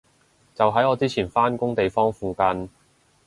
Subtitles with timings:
[0.55, 2.67] 就喺我之前返工地方附近